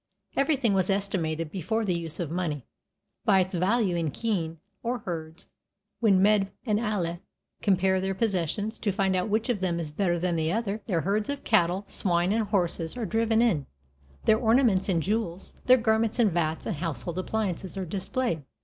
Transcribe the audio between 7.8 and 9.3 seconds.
their possessions, to find out